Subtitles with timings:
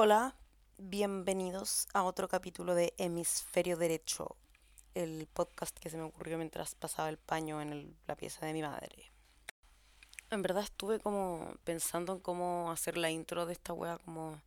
[0.00, 0.36] Hola,
[0.78, 4.36] bienvenidos a otro capítulo de Hemisferio Derecho,
[4.94, 8.62] el podcast que se me ocurrió mientras pasaba el paño en la pieza de mi
[8.62, 9.10] madre.
[10.30, 14.40] En verdad estuve como pensando en cómo hacer la intro de esta wea como,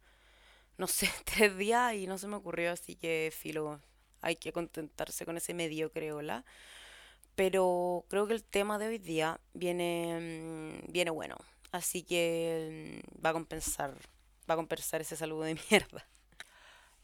[0.78, 3.82] no sé, tres días y no se me ocurrió, así que filo,
[4.22, 6.46] hay que contentarse con ese mediocre hola.
[7.36, 11.36] Pero creo que el tema de hoy día viene, mm, viene bueno,
[11.74, 13.98] así que mm, va a compensar,
[14.52, 16.06] va a compensar ese saludo de mierda.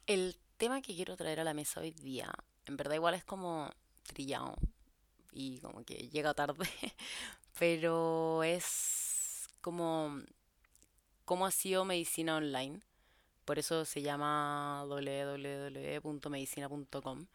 [0.06, 2.34] El tema que quiero traer a la mesa hoy día,
[2.66, 3.70] en verdad igual es como
[4.04, 4.56] trillado
[5.32, 6.68] y como que llega tarde,
[7.60, 10.20] pero es como
[11.26, 12.82] cómo ha sido medicina online.
[13.46, 17.28] Por eso se llama www.medicina.com,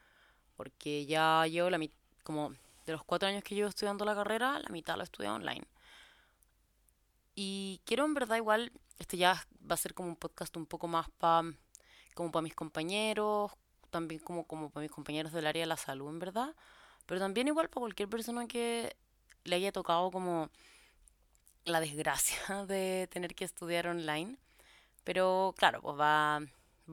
[0.56, 1.78] porque ya llevo la
[2.22, 2.52] como
[2.84, 5.64] de los cuatro años que llevo estudiando la carrera, la mitad lo he estudiado online.
[7.34, 9.34] Y quiero en verdad igual, este ya
[9.70, 11.52] va a ser como un podcast un poco más para
[12.14, 13.52] como para mis compañeros,
[13.90, 16.54] también como, como para mis compañeros del área de la salud, en verdad,
[17.06, 18.94] pero también igual para cualquier persona que
[19.44, 20.50] le haya tocado como
[21.64, 24.36] la desgracia de tener que estudiar online.
[25.04, 26.40] Pero claro, pues va,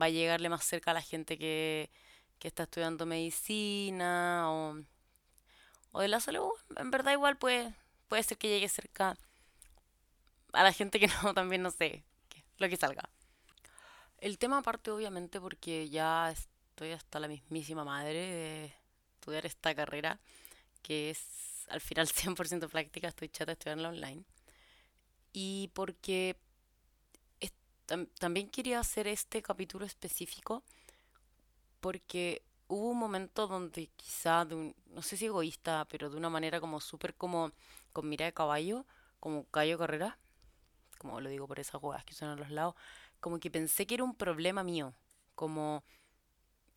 [0.00, 1.90] va a llegarle más cerca a la gente que,
[2.38, 4.76] que está estudiando medicina o,
[5.92, 6.50] o de la salud.
[6.76, 7.72] En verdad igual puede,
[8.08, 9.16] puede ser que llegue cerca
[10.52, 12.04] a la gente que no, también no sé,
[12.58, 13.08] lo que salga.
[14.18, 18.74] El tema aparte obviamente porque ya estoy hasta la mismísima madre de
[19.14, 20.20] estudiar esta carrera,
[20.82, 24.24] que es al final 100% práctica, estoy chata de estudiarla online.
[25.32, 26.36] Y porque
[27.40, 27.52] es-
[27.86, 30.62] tam- también quería hacer este capítulo específico
[31.80, 36.30] porque hubo un momento donde quizá, de un- no sé si egoísta, pero de una
[36.30, 37.52] manera como súper como
[37.92, 38.86] con mira de caballo,
[39.18, 40.18] como Cayo Carrera,
[41.00, 42.74] como lo digo por esas jugadas que son a los lados,
[43.20, 44.92] como que pensé que era un problema mío,
[45.34, 45.82] como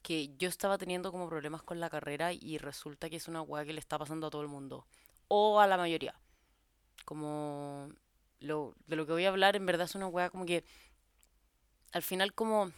[0.01, 3.65] que yo estaba teniendo como problemas con la carrera y resulta que es una hueá
[3.65, 4.87] que le está pasando a todo el mundo,
[5.27, 6.15] o a la mayoría,
[7.03, 7.89] como
[8.39, 10.63] lo, de lo que voy a hablar en verdad es una hueá como que
[11.91, 12.71] al final como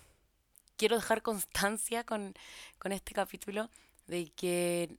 [0.78, 2.34] quiero dejar constancia con,
[2.80, 3.70] con este capítulo
[4.08, 4.98] de que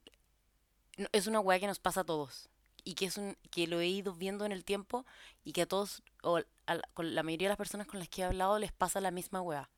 [1.12, 2.48] es una weá que nos pasa a todos
[2.86, 5.04] y que es un que lo he ido viendo en el tiempo
[5.44, 6.36] y que a todos o
[6.66, 9.00] a la, con la mayoría de las personas con las que he hablado les pasa
[9.00, 9.68] la misma weá.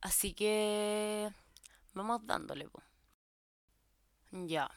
[0.00, 1.30] Así que
[1.94, 2.82] vamos dándole, po.
[4.32, 4.68] Ya.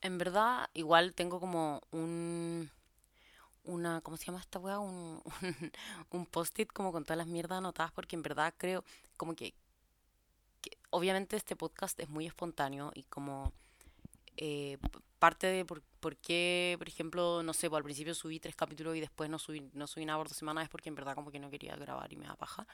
[0.00, 2.70] En verdad, igual tengo como un
[3.64, 4.78] una ¿cómo se llama esta weá?
[4.78, 5.72] Un, un,
[6.12, 8.84] un post-it como con todas las mierdas anotadas porque en verdad creo
[9.16, 9.54] como que,
[10.60, 13.52] que obviamente este podcast es muy espontáneo y como
[14.36, 14.78] eh,
[15.20, 18.96] parte de por, por qué, por ejemplo, no sé, pues al principio subí tres capítulos
[18.96, 21.30] y después no subí, no subí nada por dos semanas es porque en verdad como
[21.30, 22.66] que no quería grabar y me da paja.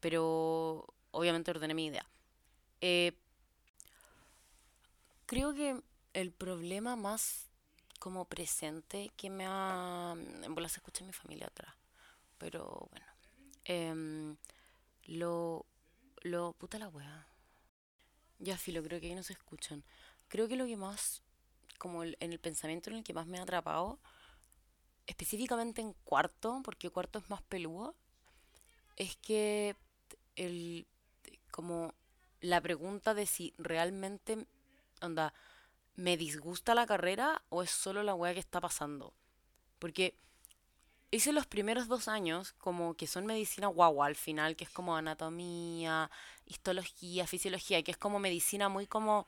[0.00, 2.06] Pero obviamente ordené mi idea.
[2.80, 3.16] Eh,
[5.24, 5.80] creo que
[6.12, 7.48] el problema más
[7.98, 10.14] como presente que me ha...
[10.42, 11.74] En bola se escucha mi familia atrás.
[12.38, 13.06] Pero bueno.
[13.64, 14.36] em,
[15.04, 15.64] lo...
[16.22, 16.52] Lo...
[16.54, 17.26] Puta la wea.
[18.40, 19.84] Ya filo, creo que ahí no se escuchan.
[20.28, 21.22] Creo que lo que más...
[21.78, 23.98] Como el- en el pensamiento en el que más me ha atrapado
[25.06, 27.94] específicamente en cuarto, porque cuarto es más peludo,
[28.96, 29.76] es que
[30.36, 30.86] el
[31.50, 31.94] como
[32.40, 34.46] la pregunta de si realmente
[35.02, 35.34] onda
[35.96, 39.14] me disgusta la carrera o es solo la weá que está pasando.
[39.78, 40.14] Porque
[41.10, 44.96] hice los primeros dos años como que son medicina guagua al final, que es como
[44.96, 46.10] anatomía,
[46.46, 49.26] histología, fisiología, que es como medicina muy como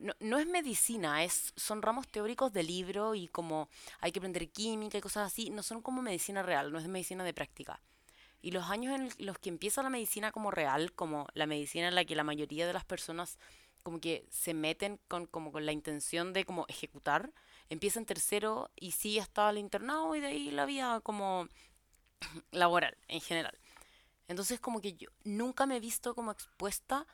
[0.00, 3.68] no, no es medicina, es, son ramos teóricos de libro y como
[4.00, 7.24] hay que aprender química y cosas así, no son como medicina real, no es medicina
[7.24, 7.80] de práctica.
[8.40, 11.94] Y los años en los que empieza la medicina como real, como la medicina en
[11.94, 13.38] la que la mayoría de las personas
[13.82, 17.32] como que se meten con, como con la intención de como ejecutar,
[17.70, 21.48] empieza en tercero y sigue hasta el internado y de ahí la vida como
[22.52, 23.58] laboral en general.
[24.28, 27.06] Entonces como que yo nunca me he visto como expuesta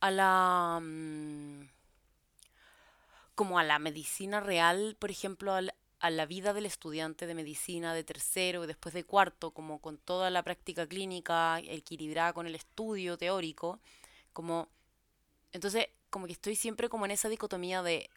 [0.00, 0.80] a la...
[0.82, 1.81] mm,
[3.34, 7.94] como a la medicina real, por ejemplo, al- a la vida del estudiante de medicina
[7.94, 12.54] de tercero y después de cuarto, como con toda la práctica clínica equilibrada con el
[12.56, 13.80] estudio teórico,
[14.32, 14.68] como
[15.52, 18.10] entonces como que estoy siempre como en esa dicotomía de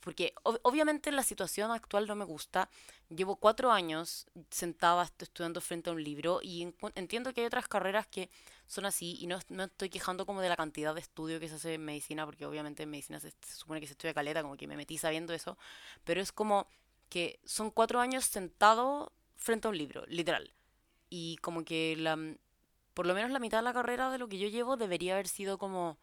[0.00, 2.68] porque ob- obviamente la situación actual no me gusta.
[3.08, 7.68] Llevo cuatro años sentada est- estudiando frente a un libro y entiendo que hay otras
[7.68, 8.30] carreras que
[8.66, 11.54] son así y no, no estoy quejando como de la cantidad de estudio que se
[11.56, 14.56] hace en medicina, porque obviamente en medicina se, se supone que se estudia caleta, como
[14.56, 15.56] que me metí sabiendo eso,
[16.04, 16.68] pero es como
[17.08, 20.52] que son cuatro años sentado frente a un libro, literal.
[21.10, 22.18] Y como que la,
[22.94, 25.28] por lo menos la mitad de la carrera de lo que yo llevo debería haber
[25.28, 25.98] sido como,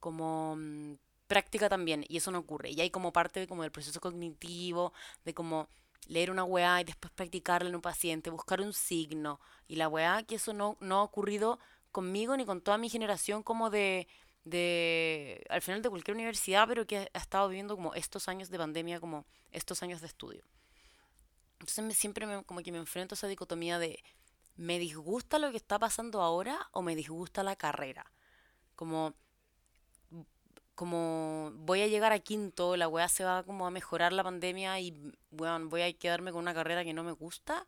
[0.00, 0.94] como mm,
[1.26, 2.70] práctica también, y eso no ocurre.
[2.70, 4.92] Y hay como parte como del proceso cognitivo,
[5.24, 5.68] de como
[6.06, 10.22] leer una weá y después practicarla en un paciente, buscar un signo, y la weá
[10.22, 11.58] que eso no, no ha ocurrido
[11.92, 14.08] conmigo ni con toda mi generación como de,
[14.44, 18.58] de, al final de cualquier universidad, pero que ha estado viviendo como estos años de
[18.58, 20.44] pandemia, como estos años de estudio.
[21.60, 24.02] Entonces siempre me, como que me enfrento a esa dicotomía de,
[24.56, 28.10] ¿me disgusta lo que está pasando ahora o me disgusta la carrera?
[28.74, 29.14] Como
[30.74, 34.80] como voy a llegar a quinto, la weá se va como a mejorar la pandemia
[34.80, 37.66] y bueno, voy a quedarme con una carrera que no me gusta,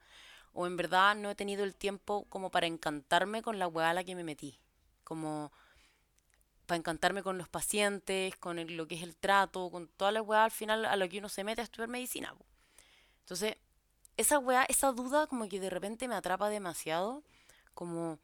[0.53, 3.95] o en verdad no he tenido el tiempo como para encantarme con la weá a
[3.95, 4.59] la que me metí,
[5.05, 5.53] como
[6.67, 10.45] para encantarme con los pacientes, con lo que es el trato, con toda la weá
[10.45, 12.35] al final a lo que uno se mete a estudiar medicina.
[13.21, 13.57] Entonces,
[14.17, 17.23] esa weá, esa duda como que de repente me atrapa demasiado,
[17.75, 18.19] como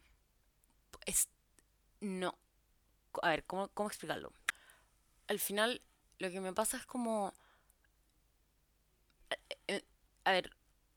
[1.06, 1.28] es
[2.00, 2.36] no,
[3.22, 4.32] a ver, ¿cómo, cómo explicarlo?
[5.28, 5.80] Al final
[6.18, 7.32] lo que me pasa es como...
[9.30, 9.84] Eh, eh,
[10.24, 10.50] a ver,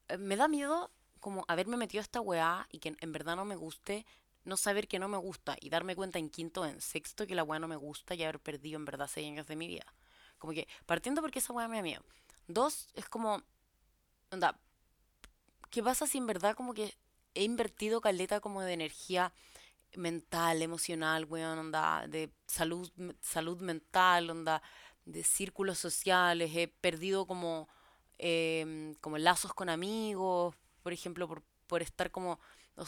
[0.10, 3.45] eh, me da miedo como haberme metido a esta weá y que en verdad no
[3.45, 4.06] me guste,
[4.44, 7.44] no saber que no me gusta y darme cuenta en quinto, en sexto que la
[7.44, 9.86] weá no me gusta y haber perdido en verdad seis años de mi vida.
[10.38, 12.04] Como que, partiendo porque esa weá me da miedo.
[12.48, 13.42] Dos, es como,
[14.31, 14.60] onda,
[15.72, 16.95] ¿qué pasa si en verdad como que
[17.33, 19.33] he invertido caleta como de energía
[19.97, 24.62] mental, emocional, weón, onda, de salud, salud mental, onda,
[25.06, 27.69] de círculos sociales, he perdido como,
[28.18, 32.39] em, como lazos con amigos, por ejemplo, por, por estar como,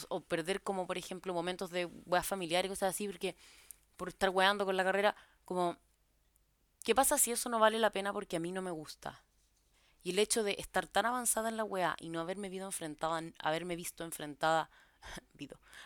[0.08, 3.36] o, perder como, por ejemplo, momentos de weas familiares y cosas así, porque
[3.96, 5.76] por estar weando con la carrera, como,
[6.84, 9.22] ¿qué pasa si eso no vale la pena porque a mí no me gusta?
[10.02, 13.22] Y el hecho de estar tan avanzada en la wea y no haberme visto enfrentada,
[13.38, 14.70] haberme visto enfrentada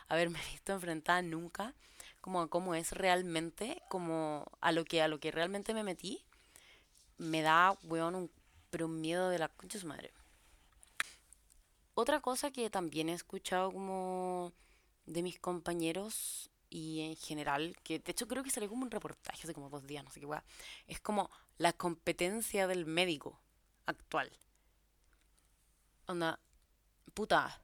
[0.09, 1.75] haberme visto enfrentada nunca
[2.20, 6.25] como a cómo es realmente, como a lo que a lo que realmente me metí,
[7.19, 8.31] me da, weón, un,
[8.70, 10.12] pero un miedo de la concha su madre.
[11.94, 14.53] Otra cosa que también he escuchado como
[15.05, 19.43] de mis compañeros y en general, que de hecho creo que salió como un reportaje
[19.43, 20.44] hace como dos días, no sé qué weá,
[20.87, 23.38] es como la competencia del médico
[23.87, 24.31] actual.
[26.06, 26.38] Onda,
[27.14, 27.62] puta,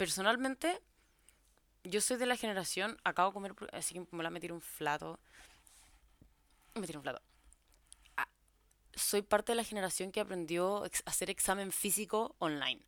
[0.00, 0.80] personalmente,
[1.84, 4.62] yo soy de la generación, acabo de comer, así que me voy a meter un
[4.62, 5.20] flato.
[6.74, 7.20] Me un flato.
[8.16, 8.26] Ah,
[8.94, 12.80] soy parte de la generación que aprendió a hacer examen físico online.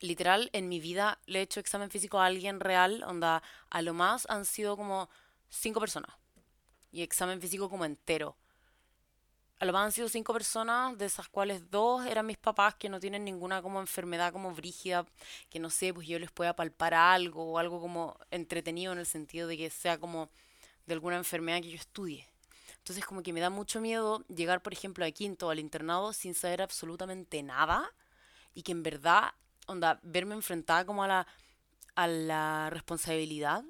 [0.00, 3.94] Literal, en mi vida le he hecho examen físico a alguien real, onda, a lo
[3.94, 5.08] más han sido como
[5.50, 6.10] cinco personas.
[6.90, 8.36] Y examen físico como entero
[9.60, 12.88] a lo más han sido cinco personas, de esas cuales dos eran mis papás que
[12.88, 15.04] no tienen ninguna como enfermedad como brígida,
[15.50, 19.06] que no sé, pues yo les pueda palpar algo o algo como entretenido en el
[19.06, 20.30] sentido de que sea como
[20.86, 22.26] de alguna enfermedad que yo estudie.
[22.78, 26.34] Entonces como que me da mucho miedo llegar, por ejemplo, a quinto al internado sin
[26.34, 27.92] saber absolutamente nada
[28.54, 29.32] y que en verdad,
[29.66, 31.26] onda, verme enfrentada como a la,
[31.96, 33.64] a la responsabilidad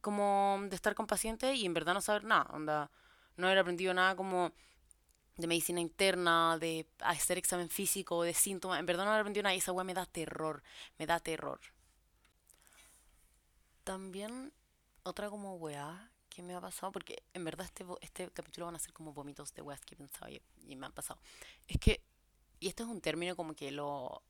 [0.00, 2.90] como de estar con pacientes y en verdad no saber nada, onda
[3.36, 4.52] no haber aprendido nada como
[5.36, 8.78] de medicina interna, de hacer examen físico, de síntomas.
[8.78, 10.62] En verdad no haber aprendido nada y esa weá me da terror,
[10.98, 11.60] me da terror.
[13.82, 14.52] También
[15.02, 18.78] otra como weá que me ha pasado, porque en verdad este, este capítulo van a
[18.78, 21.20] ser como vómitos de weas que pensaba y, y me han pasado.
[21.68, 22.02] Es que,
[22.60, 24.22] y este es un término como que lo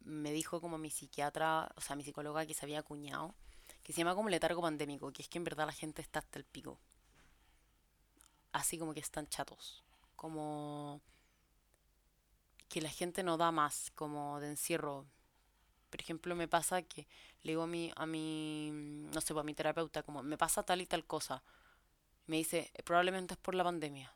[0.00, 3.34] me dijo como mi psiquiatra, o sea, mi psicóloga que se había acuñado,
[3.82, 6.38] que se llama como letargo pandémico, que es que en verdad la gente está hasta
[6.38, 6.78] el pico
[8.56, 9.84] así como que están chatos,
[10.16, 11.00] como
[12.68, 15.06] que la gente no da más, como de encierro.
[15.90, 17.06] Por ejemplo, me pasa que
[17.42, 20.62] le digo a mi, a mi no sé, pues, a mi terapeuta, como me pasa
[20.62, 21.42] tal y tal cosa.
[22.26, 24.12] Me dice, probablemente es por la pandemia,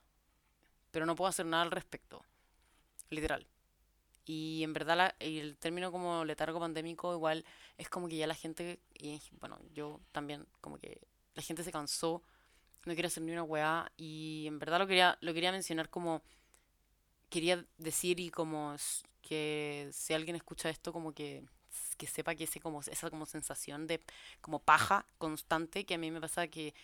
[0.91, 2.25] pero no puedo hacer nada al respecto,
[3.11, 3.47] literal.
[4.25, 7.45] Y en verdad el término como letargo pandémico igual
[7.77, 11.01] es como que ya la gente, y bueno, yo también, como que
[11.35, 12.23] la gente se cansó
[12.85, 16.23] no quiero hacer ni una weá y en verdad lo quería, lo quería mencionar como
[17.29, 18.75] quería decir y como
[19.23, 21.45] que si alguien escucha esto como que,
[21.97, 24.01] que sepa que ese como esa como sensación de
[24.41, 26.75] como paja constante que a mí me pasa que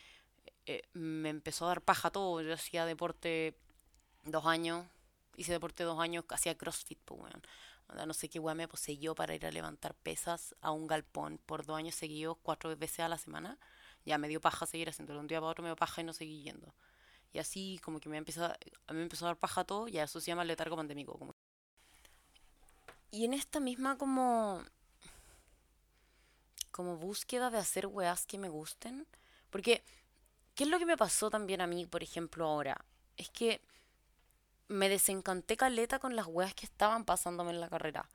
[0.67, 2.43] eh, me empezó a dar paja todo.
[2.43, 3.57] Yo hacía deporte
[4.25, 4.85] dos años
[5.37, 7.33] hice deporte dos años hacía crossfit pues
[8.07, 11.65] no sé qué weá me poseyó para ir a levantar pesas a un galpón por
[11.65, 13.59] dos años seguidos cuatro veces a la semana
[14.06, 15.20] ya me dio paja seguir haciéndolo.
[15.20, 16.72] Un día para otro me dio paja y no seguí yendo.
[17.32, 18.56] Y así como que me empezó, a
[18.92, 21.18] mí me empezó a dar paja todo, y eso se llama letargo pandémico.
[21.18, 21.34] Como.
[23.10, 24.62] Y en esta misma como
[26.76, 29.06] como búsqueda de hacer weas que me gusten.
[29.48, 29.82] Porque,
[30.54, 32.84] ¿qué es lo que me pasó también a mí, por ejemplo, ahora?
[33.16, 33.62] Es que
[34.68, 38.06] me desencanté caleta con las weas que estaban pasándome en la carrera.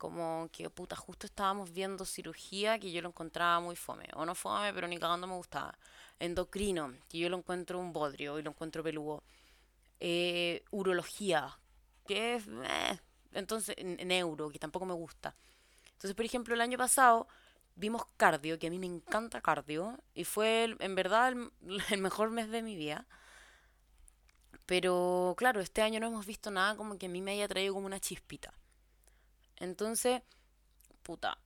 [0.00, 4.08] Como que, puta, justo estábamos viendo cirugía que yo lo encontraba muy fome.
[4.14, 5.76] O no fome, pero ni cagando me gustaba.
[6.18, 9.22] Endocrino, que yo lo encuentro un bodrio y lo encuentro peludo.
[10.00, 11.58] Eh, urología,
[12.06, 12.46] que es...
[12.48, 12.98] Eh,
[13.34, 15.36] entonces, neuro, que tampoco me gusta.
[15.92, 17.28] Entonces, por ejemplo, el año pasado
[17.76, 21.50] vimos cardio, que a mí me encanta cardio, y fue en verdad el,
[21.90, 23.06] el, mejor mes de mi vida.
[24.64, 27.74] Pero claro, este año no hemos visto nada como que a mí me haya traído
[27.74, 28.54] como una chispita.
[29.60, 30.22] Entonces,
[31.02, 31.38] puta,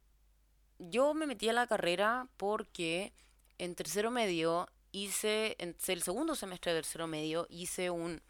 [0.78, 3.12] yo me metí a la carrera porque
[3.58, 8.22] en tercero medio hice, en el segundo semestre de tercero medio, hice un,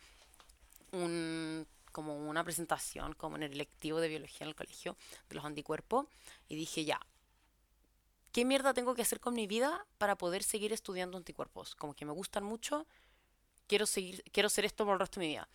[0.93, 4.97] un como una presentación, como en el lectivo de biología en el colegio,
[5.29, 6.07] de los anticuerpos,
[6.49, 6.99] y dije, ya,
[8.33, 11.76] ¿qué mierda tengo que hacer con mi vida para poder seguir estudiando anticuerpos?
[11.76, 12.85] Como que me gustan mucho,
[13.69, 15.49] quiero seguir, quiero hacer esto por el resto de mi vida.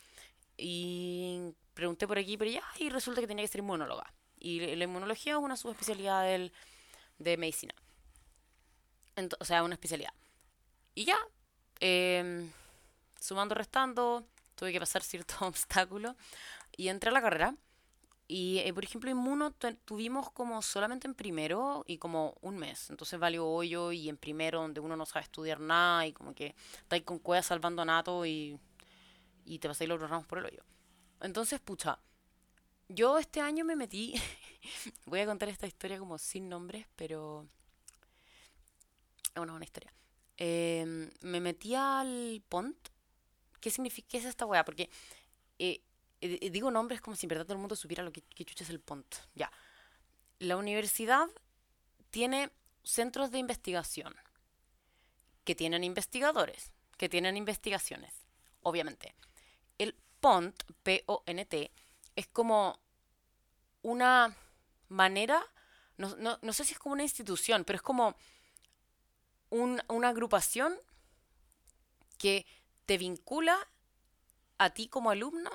[0.59, 4.13] Y pregunté por aquí, pero ya, y resulta que tenía que ser inmunóloga.
[4.39, 6.51] Y la inmunología es una subespecialidad del,
[7.17, 7.73] de medicina.
[9.39, 10.13] o sea, una especialidad.
[10.95, 11.17] Y ya,
[11.79, 12.49] eh,
[13.19, 14.25] sumando, restando,
[14.55, 16.15] tuve que pasar ciertos obstáculos
[16.75, 17.55] y entré a la carrera.
[18.27, 19.51] Y, eh, por ejemplo, Inmuno
[19.85, 22.91] tuvimos como solamente en primero y como un mes.
[22.91, 26.55] Entonces valió hoyo y en primero donde uno no sabe estudiar nada y como que
[26.81, 28.59] estáis con cueva salvando a Nato y,
[29.49, 30.63] y te pasáis los ramos por el hoyo.
[31.21, 31.99] Entonces, pucha,
[32.87, 34.13] yo este año me metí,
[35.05, 37.45] voy a contar esta historia como sin nombres, pero
[39.35, 39.91] es una buena historia.
[40.37, 42.89] Em, me metí al PONT
[43.59, 44.63] ¿Qué significa qué es esta weá?
[44.63, 44.89] Porque
[45.57, 45.81] eh,
[46.21, 48.69] eh, digo nombres como si en verdad todo el mundo supiera lo que, chucha es
[48.69, 49.15] el PONT.
[49.35, 49.51] Ya.
[50.39, 51.27] La universidad
[52.09, 52.51] tiene
[52.83, 54.15] centros de investigación
[55.43, 58.13] que tienen investigadores, que tienen investigaciones,
[58.61, 59.13] obviamente.
[60.19, 61.71] PONT, P-O-N-T,
[62.15, 62.79] es como
[63.81, 64.35] una
[64.89, 65.41] manera,
[65.97, 68.15] no, no, sé si es como una institución, pero es como
[69.49, 70.75] una agrupación
[72.17, 72.45] que
[72.85, 73.57] te vincula
[74.57, 75.51] a ti como alumno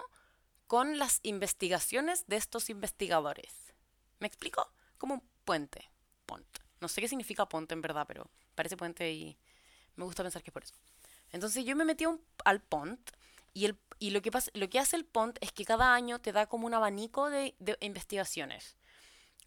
[0.67, 3.53] con las investigaciones de estos investigadores.
[4.19, 4.73] ¿Me explico?
[4.99, 5.91] Como un puente.
[6.27, 6.47] Pont.
[6.81, 9.37] No sé qué significa ponte en verdad, pero parece puente y
[9.97, 10.75] me gusta pensar que es por eso.
[11.31, 12.05] Entonces yo me metí
[12.45, 13.11] al pont
[13.55, 16.21] y, el, y lo, que pasa, lo que hace el pont es que cada año
[16.21, 18.77] te da como un abanico de, de investigaciones.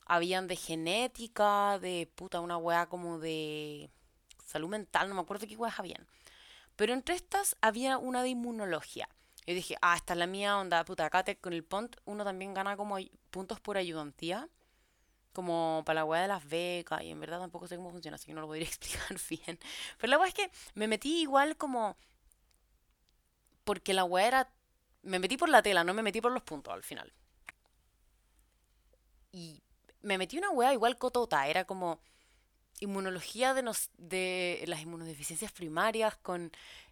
[0.05, 3.91] Habían de genética, de puta, una weá como de
[4.45, 6.07] salud mental, no me acuerdo qué weas habían.
[6.77, 9.09] Pero entre estas había una de inmunología.
[9.45, 12.53] Yo dije, ah, esta es la mía onda, puta, acá con el PONT uno también
[12.53, 12.97] gana como
[13.31, 14.49] puntos por ayudantía,
[15.31, 18.25] como para la weá de las becas, y en verdad tampoco sé cómo funciona, así
[18.25, 19.59] que no lo podría explicar bien.
[19.97, 21.97] Pero la weá es que me metí igual como...
[23.67, 24.49] Porque la weá era...
[25.01, 27.11] Me metí por la tela, no me metí por los puntos al final.
[29.33, 29.61] Y
[30.01, 31.99] me metí una weá igual cotota, era como
[32.79, 36.49] inmunología de, nos, de las inmunodeficiencias primarias con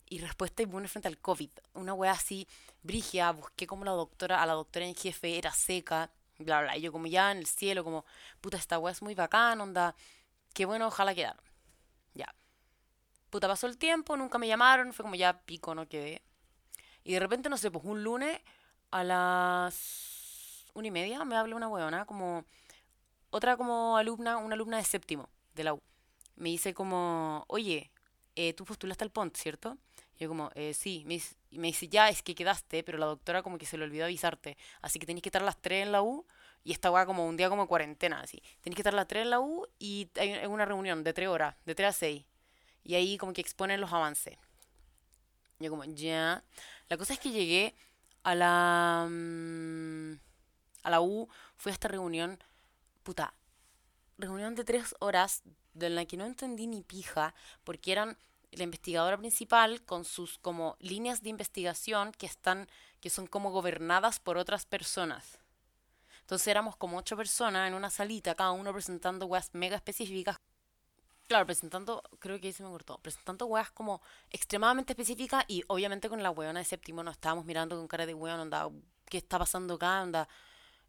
[0.09, 1.49] y respuesta inmune frente al COVID.
[1.75, 2.45] Una wea así,
[2.83, 6.77] brigia, busqué como la doctora, a la doctora en jefe era seca, bla, bla.
[6.77, 8.03] Y yo como ya en el cielo, como,
[8.41, 9.95] puta, esta wea es muy bacán, onda,
[10.53, 11.37] qué bueno, ojalá quedar.
[12.13, 12.35] Ya.
[13.29, 16.21] Puta, pasó el tiempo, nunca me llamaron, fue como ya pico, no quedé.
[17.05, 18.41] Y de repente, no sé, pues un lunes
[18.91, 22.43] a las una y media me habla una weona, como
[23.29, 25.81] otra como alumna, una alumna de séptimo de la U,
[26.35, 27.91] me dice como, oye,
[28.35, 29.77] eh, tú postulaste al PONT, ¿cierto?
[30.17, 33.05] Y yo como, eh, sí, me dice, me dice, ya, es que quedaste, pero la
[33.05, 35.83] doctora como que se le olvidó avisarte, así que tenéis que estar a las 3
[35.85, 36.25] en la U,
[36.63, 38.41] y esta va como un día como cuarentena, así.
[38.61, 41.29] Tenéis que estar a las 3 en la U y hay una reunión de 3
[41.29, 42.25] horas, de 3 a 6,
[42.83, 44.37] y ahí como que exponen los avances.
[45.59, 46.43] Yo como, ya.
[46.89, 47.75] La cosa es que llegué
[48.23, 49.07] a la...
[49.09, 50.19] Mm,
[50.83, 51.27] a la U,
[51.57, 52.37] fui a esta reunión,
[53.03, 53.33] puta,
[54.17, 55.41] reunión de tres horas
[55.73, 58.17] de la que no entendí ni pija, porque eran
[58.51, 62.67] la investigadora principal con sus como líneas de investigación que están,
[63.01, 65.39] que son como gobernadas por otras personas.
[66.21, 70.37] Entonces éramos como ocho personas en una salita, cada uno presentando weas mega específicas.
[71.27, 76.07] Claro, presentando, creo que ahí se me cortó, presentando weas como extremadamente específicas y obviamente
[76.07, 78.69] con la weona de séptimo nos estábamos mirando con cara de weón, onda,
[79.09, 80.03] ¿qué está pasando acá?
[80.03, 80.29] Onda,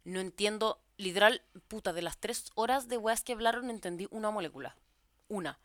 [0.03, 4.75] no entiendo, literal, puta, de las tres horas de weas que hablaron entendí una molécula.
[5.27, 5.59] Una.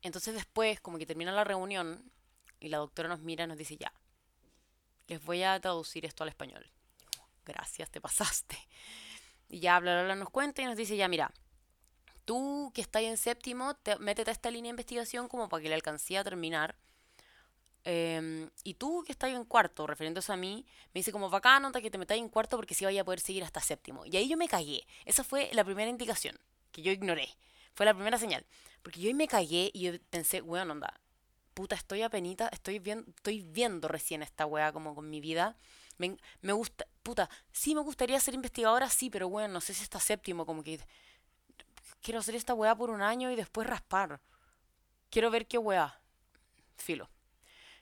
[0.00, 2.10] Entonces después, como que termina la reunión
[2.60, 3.92] y la doctora nos mira y nos dice, ya,
[5.06, 6.66] les voy a traducir esto al español.
[7.44, 8.56] Gracias, te pasaste.
[9.50, 11.30] Y ya, bla, nos cuenta y nos dice, ya, mira,
[12.26, 15.70] tú que estás en séptimo, te, métete a esta línea de investigación como para que
[15.70, 16.76] le alcancé a terminar.
[17.84, 21.90] Em, y tú que estás en cuarto, refiriéndose a mí, me dice como bacán, que
[21.90, 24.04] te metáis en cuarto porque sí vaya a poder seguir hasta séptimo.
[24.04, 24.84] Y ahí yo me cagué.
[25.04, 26.36] Esa fue la primera indicación
[26.72, 27.28] que yo ignoré.
[27.74, 28.44] Fue la primera señal.
[28.82, 31.00] Porque yo ahí me cagué y yo pensé, weón, onda,
[31.54, 35.56] puta, estoy apenita, estoy viendo, estoy viendo recién esta weá como con mi vida.
[35.98, 39.84] Me, me gusta, puta, sí me gustaría ser investigadora, sí, pero bueno, no sé si
[39.84, 40.80] está séptimo, como que
[42.06, 44.20] quiero hacer esta weá por un año y después raspar.
[45.10, 46.00] Quiero ver qué weá.
[46.76, 47.10] Filo.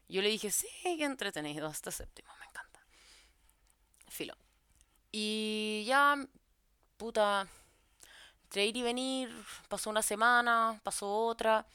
[0.08, 2.80] Yo le dije, sí, qué entretenido, hasta séptimo, me encanta.
[4.08, 4.34] Filo.
[5.12, 6.16] Y ya,
[6.96, 7.46] puta,
[8.44, 11.66] entre ir y venir, pasó una semana, pasó otra.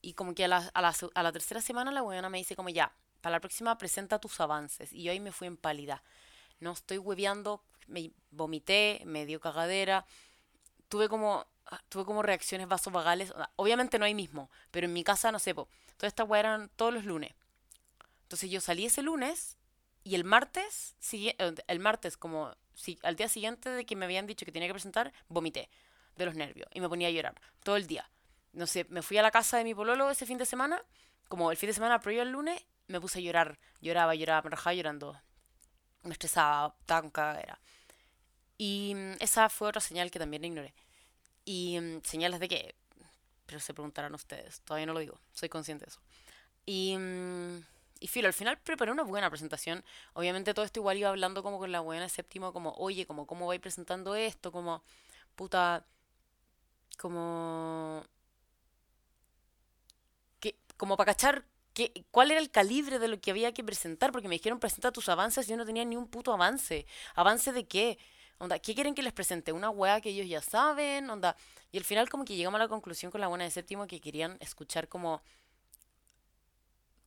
[0.00, 2.54] Y como que a la, a la, a la tercera semana la weona me dice
[2.54, 4.92] como ya, para la próxima presenta tus avances.
[4.92, 6.04] Y yo ahí me fui en pálida.
[6.60, 10.06] No estoy hueveando, me vomité, me dio cagadera.
[10.88, 11.46] Tuve como,
[11.88, 13.32] tuve como reacciones vasovagales.
[13.56, 16.70] Obviamente no ahí mismo, pero en mi casa, no sé, po, todas estas weas eran
[16.76, 17.32] todos los lunes.
[18.22, 19.56] Entonces yo salí ese lunes
[20.02, 22.54] y el martes, eh, el martes como
[23.02, 25.68] al día siguiente de que me habían dicho que tenía que presentar, vomité
[26.16, 28.08] de los nervios y me ponía a llorar todo el día.
[28.52, 30.82] No sé, me fui a la casa de mi pololo ese fin de semana,
[31.28, 34.50] como el fin de semana previo el lunes, me puse a llorar, lloraba, lloraba, me
[34.50, 35.20] rajaba llorando.
[36.02, 37.58] Me estresaba, tan cagadera.
[38.58, 40.74] Y mm, esa fue otra señal que también ignoré.
[41.44, 42.74] Y mm, señales de que,
[43.46, 46.00] pero se preguntarán ustedes, todavía no lo digo, soy consciente de eso.
[46.66, 47.62] Y mm,
[48.04, 49.82] y filo, al final preparé una buena presentación.
[50.12, 53.46] Obviamente todo esto igual iba hablando como con la buena séptimo, como, oye, como, ¿cómo
[53.46, 54.52] vais presentando esto?
[54.52, 54.82] Como,
[55.36, 55.86] puta,
[56.98, 58.04] como...
[60.40, 64.12] Que, como para cachar que, cuál era el calibre de lo que había que presentar,
[64.12, 66.86] porque me dijeron presenta tus avances y yo no tenía ni un puto avance.
[67.14, 67.98] ¿Avance de qué?
[68.38, 69.52] Onda, ¿qué quieren que les presente?
[69.52, 71.08] ¿Una weá que ellos ya saben?
[71.08, 71.36] Onda.
[71.72, 74.00] Y al final como que llegamos a la conclusión con la buena de séptimo que
[74.00, 75.22] querían escuchar como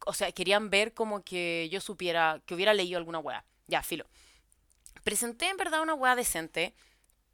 [0.06, 3.44] o sea, querían ver como que yo supiera, que hubiera leído alguna weá.
[3.68, 4.06] Ya, filo.
[5.04, 6.74] Presenté en verdad una weá decente,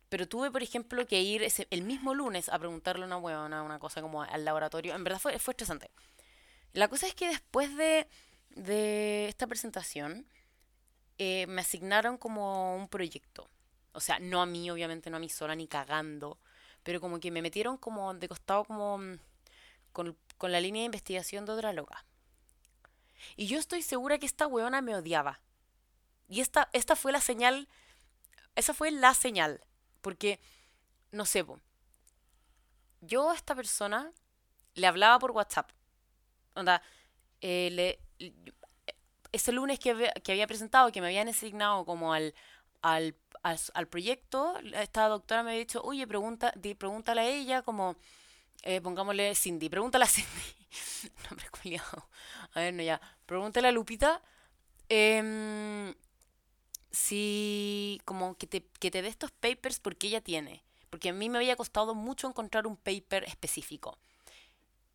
[0.09, 3.43] pero tuve, por ejemplo, que ir ese, el mismo lunes a preguntarle a una weá,
[3.43, 4.95] una, cosa como al laboratorio.
[4.95, 5.91] En verdad fue, fue estresante.
[6.73, 8.07] La cosa es que después de,
[8.49, 10.25] de esta presentación,
[11.19, 13.49] eh, me asignaron como un proyecto.
[13.93, 16.37] O sea, no a mí, obviamente, no a mí sola, ni cagando.
[16.83, 19.19] Pero como que me metieron como de costado como mm,
[19.93, 22.03] con, con la línea de investigación de otra loca.
[23.35, 25.39] Y yo estoy segura que esta weona me odiaba.
[26.27, 27.67] Y esta, esta fue la señal,
[28.55, 29.61] esa fue la señal.
[30.01, 30.39] Porque,
[31.11, 31.45] no sé,
[33.01, 34.11] yo a esta persona
[34.73, 35.69] le hablaba por WhatsApp.
[36.55, 36.81] Onda,
[37.41, 38.33] eh, le,
[39.31, 42.33] ese lunes que, que había presentado, que me habían asignado como al,
[42.83, 47.95] al, al, proyecto, esta doctora me había dicho, oye, pregunta, pregúntale a ella, como,
[48.61, 50.29] eh, pongámosle Cindy, pregúntale a Cindy.
[51.29, 52.09] Nombre culiado.
[52.53, 53.01] A ver, no, ya.
[53.25, 54.21] Pregúntale a Lupita.
[54.89, 55.93] Eh,
[56.91, 60.63] si como que te, que te dé estos papers porque ella tiene.
[60.89, 63.97] Porque a mí me había costado mucho encontrar un paper específico.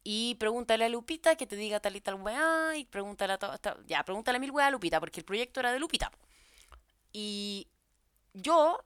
[0.05, 2.77] Y pregúntale a Lupita que te diga tal y tal weá.
[2.77, 5.81] Y pregúntale a Ya, pregúntale a mil weá a Lupita, porque el proyecto era de
[5.81, 6.12] Lupita.
[7.12, 7.66] Y
[8.42, 8.85] yo,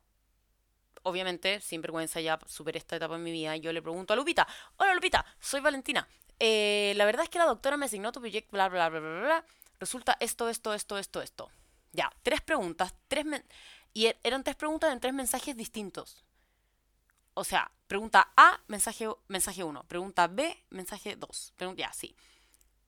[1.02, 3.56] obviamente, sin vergüenza, ya superé esta etapa en mi vida.
[3.56, 6.06] Yo le pregunto a Lupita: Hola Lupita, soy Valentina.
[6.38, 9.20] Eh, la verdad es que la doctora me asignó tu proyecto, bla, bla, bla, bla,
[9.20, 9.44] bla.
[9.78, 11.50] Resulta esto, esto, esto, esto, esto.
[11.92, 13.26] Ya, tres preguntas, tres
[13.92, 16.24] y er, eran tres preguntas en tres mensajes distintos.
[17.34, 19.84] O sea, pregunta A, mensaje, mensaje 1.
[19.84, 21.54] Pregunta B, mensaje 2.
[21.76, 22.14] ya, sí.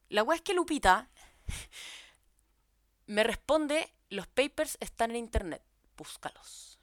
[0.09, 1.09] La weá es que Lupita
[3.07, 5.63] me responde, los papers están en internet.
[5.97, 6.79] Búscalos.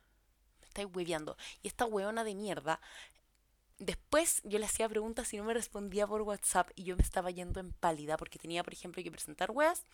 [0.61, 1.37] Me estáis hueveando.
[1.61, 2.79] Y esta weona de mierda
[3.81, 7.31] Después yo le hacía preguntas y no me respondía por WhatsApp y yo me estaba
[7.31, 9.87] yendo en pálida porque tenía, por ejemplo, que presentar weas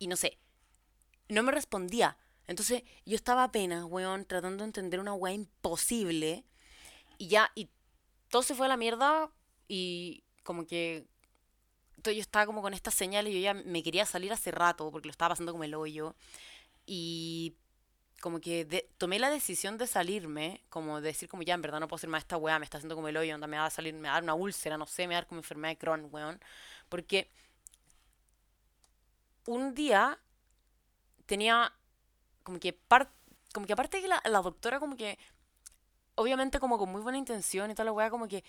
[0.00, 0.36] y no sé,
[1.28, 2.18] no me respondía.
[2.48, 6.44] Entonces yo estaba apenas, weón, tratando de entender una wea imposible
[7.18, 7.70] y ya, y
[8.30, 9.30] todo se fue a la mierda
[9.68, 11.06] y como que
[12.02, 15.06] yo estaba como con estas señales y yo ya me quería salir hace rato porque
[15.06, 16.16] lo estaba pasando como el hoyo
[16.84, 17.54] y
[18.20, 21.88] como que tomé la decisión de salirme, como de decir como ya, en verdad no
[21.88, 23.70] puedo hacer más esta weá, me está haciendo como el hoyo, onda me va a
[23.70, 25.72] salir, me va a dar una úlcera, no sé, me va a dar como enfermedad
[25.72, 26.40] de Crohn, weón.
[26.88, 27.30] Porque
[29.46, 30.18] un día
[31.26, 31.72] tenía
[32.42, 33.10] como que par,
[33.52, 35.18] como que aparte que la, la, doctora como que
[36.14, 38.44] obviamente como con muy buena intención y toda la weá como que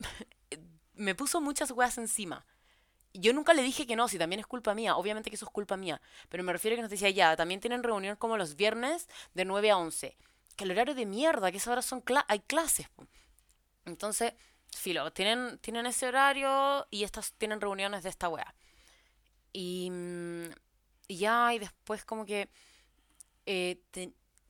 [0.94, 2.44] me puso muchas weas encima
[3.14, 5.52] yo nunca le dije que no, si también es culpa mía, obviamente que eso es
[5.52, 8.56] culpa mía, pero me refiero a que nos decía, ya, también tienen reunión como los
[8.56, 10.16] viernes de 9 a 11.
[10.56, 12.88] que el horario de mierda, que esas horas son hay clases.
[13.86, 14.34] Entonces,
[14.76, 18.54] filo, tienen, tienen ese horario y estas tienen reuniones de esta wea.
[19.52, 20.50] Y, mm,
[21.08, 22.48] ya, y después como que
[23.46, 23.80] eh,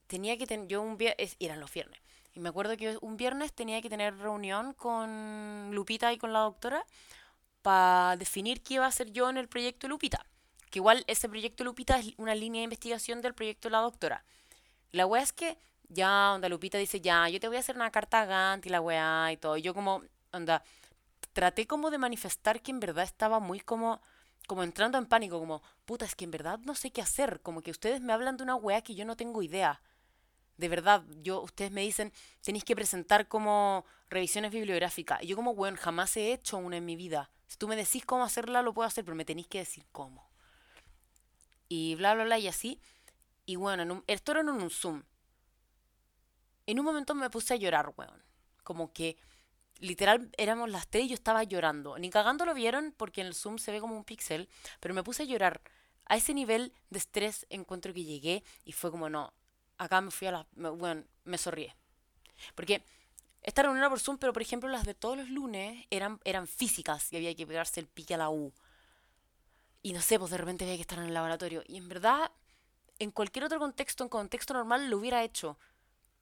[0.07, 1.99] tenía que tener, yo un viernes, eran los viernes,
[2.33, 6.39] y me acuerdo que un viernes tenía que tener reunión con Lupita y con la
[6.39, 6.85] doctora
[7.65, 10.23] para definir qué iba a hacer yo en el proyecto Lupita.
[10.69, 14.23] Que igual ese proyecto Lupita es una línea de investigación del proyecto la doctora.
[14.91, 15.57] La wea es que
[15.89, 18.69] ya, onda, Lupita dice, ya, yo te voy a hacer una carta a Gant y
[18.69, 19.57] la weá y todo.
[19.57, 20.63] Y yo como, onda,
[21.33, 23.99] traté como de manifestar que en verdad estaba muy como,
[24.45, 27.61] como entrando en pánico, como, puta, es que en verdad no sé qué hacer, como
[27.61, 29.81] que ustedes me hablan de una weá que yo no tengo idea.
[30.57, 35.23] De verdad, yo, ustedes me dicen, tenéis que presentar como revisiones bibliográficas.
[35.23, 37.31] Y yo como, weón, jamás he hecho una en mi vida.
[37.47, 40.29] Si tú me decís cómo hacerla, lo puedo hacer, pero me tenéis que decir cómo.
[41.67, 42.79] Y bla, bla, bla, y así.
[43.45, 45.03] Y bueno, en un, esto era en un Zoom
[46.67, 48.23] en un momento me puse a llorar, weón.
[48.63, 49.17] Como que
[49.79, 51.97] literal éramos las tres y yo estaba llorando.
[51.97, 55.03] Ni cagando lo vieron porque en el Zoom se ve como un píxel, pero me
[55.03, 55.61] puse a llorar.
[56.05, 59.33] A ese nivel de estrés encuentro que llegué y fue como, no,
[59.77, 60.47] acá me fui a la...
[60.53, 61.75] bueno, me sonríe.
[62.53, 62.83] Porque
[63.45, 66.47] esta reunión era por Zoom, pero por ejemplo las de todos los lunes eran, eran
[66.47, 68.51] físicas y había que pegarse el pique a la U.
[69.83, 71.61] Y no sé, pues de repente había que estar en el laboratorio.
[71.67, 72.31] Y en verdad,
[72.97, 75.59] en cualquier otro contexto, en contexto normal, lo hubiera hecho.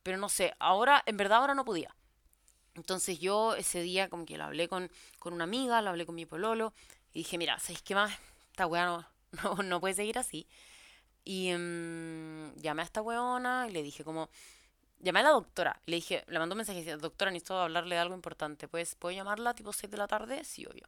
[0.03, 1.95] Pero no sé, ahora, en verdad ahora no podía.
[2.75, 6.15] Entonces yo ese día como que lo hablé con, con una amiga, lo hablé con
[6.15, 6.73] mi pololo
[7.13, 8.11] y dije, mira, ¿sabéis qué más?
[8.51, 9.07] Esta weá
[9.43, 10.45] no, no, puede seguir así.
[11.23, 14.29] Y um, llamé a esta weona y le dije como,
[15.03, 18.01] llamé a la doctora, le dije, le mandó un mensaje dije, doctora, necesito hablarle de
[18.01, 20.43] algo importante, pues, ¿puedo llamarla tipo 6 de la tarde?
[20.45, 20.87] Sí, obvio.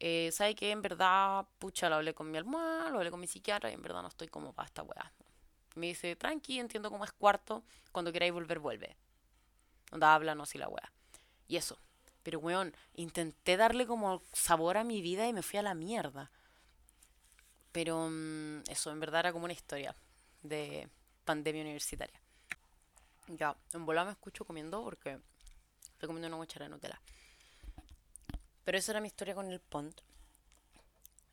[0.00, 3.26] Eh, ¿Sabe que En verdad, pucha, lo hablé con mi almohada, lo hablé con mi
[3.26, 5.12] psiquiatra y en verdad no estoy como para esta weá.
[5.76, 8.96] Me dice, tranqui, entiendo cómo es cuarto, cuando queráis volver, vuelve.
[9.92, 10.90] Onda, háblanos y la weá.
[11.46, 11.78] Y eso.
[12.22, 16.30] Pero, weón, intenté darle como sabor a mi vida y me fui a la mierda.
[17.72, 19.94] Pero mm, eso, en verdad era como una historia
[20.42, 20.88] de
[21.24, 22.23] pandemia universitaria.
[23.28, 25.18] Ya, en volar me escucho comiendo porque
[25.92, 27.00] estoy comiendo una cuchara de Nutella.
[28.64, 30.00] Pero esa era mi historia con el pont.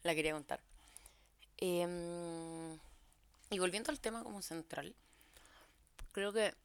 [0.04, 0.62] La quería contar.
[1.58, 2.78] Eh,
[3.52, 4.96] y volviendo al tema como central,
[6.14, 6.56] creo que,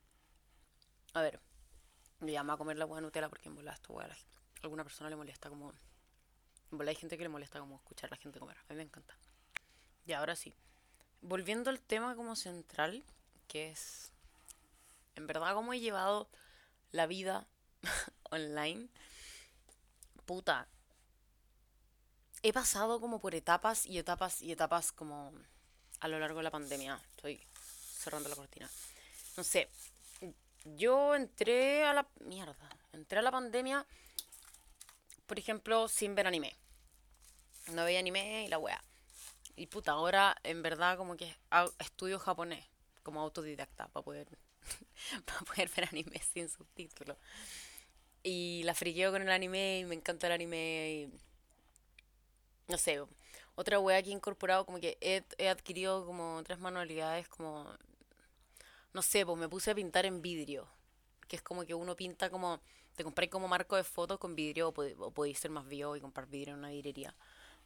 [1.14, 1.40] a ver,
[2.20, 4.08] me llama a comer la hueá Nutella porque en bola esto a
[4.62, 5.72] alguna persona le molesta como,
[6.70, 8.76] en bola hay gente que le molesta como escuchar a la gente comer, a mí
[8.76, 9.16] me encanta.
[10.06, 10.54] Y ahora sí,
[11.20, 13.04] volviendo al tema como central,
[13.48, 14.12] que es,
[15.16, 16.28] en verdad, cómo he llevado
[16.92, 17.46] la vida
[18.30, 18.88] online,
[20.24, 20.68] puta,
[22.42, 25.32] he pasado como por etapas y etapas y etapas como
[26.00, 27.00] a lo largo de la pandemia.
[27.16, 27.42] Estoy
[27.98, 28.70] cerrando la cortina.
[29.36, 29.68] No sé,
[30.76, 32.06] yo entré a la...
[32.20, 32.54] Mierda,
[32.92, 33.86] entré a la pandemia,
[35.26, 36.54] por ejemplo, sin ver anime.
[37.72, 38.82] No veía anime y la wea.
[39.56, 41.34] Y puta, ahora en verdad como que
[41.78, 42.64] estudio japonés
[43.02, 44.28] como autodidacta para poder,
[45.24, 47.16] para poder ver anime sin subtítulos.
[48.22, 51.10] Y la friqueo con el anime y me encanta el anime.
[52.68, 53.00] No sé,
[53.56, 57.66] otra wea que he incorporado, como que he, adquirido como tres manualidades, como,
[58.92, 60.68] no sé, pues me puse a pintar en vidrio,
[61.26, 62.60] que es como que uno pinta como,
[62.96, 66.26] te compré como marco de fotos con vidrio, o, podéis ser más vivo y comprar
[66.26, 67.14] vidrio en una vidrería,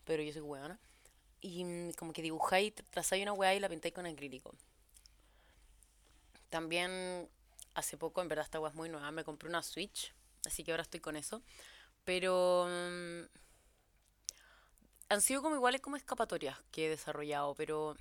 [0.04, 0.78] pero yo soy weona.
[1.40, 4.54] Y mm, como que dibujáis, trazáis una wea y la pintáis con acrílico.
[6.50, 7.28] También
[7.74, 10.14] hace poco, en verdad esta wea es muy nueva, me compré una Switch,
[10.46, 11.42] así que ahora estoy con eso.
[12.04, 12.66] Pero...
[12.68, 13.40] Mm,
[15.10, 17.96] han sido como iguales como escapatorias que he desarrollado, pero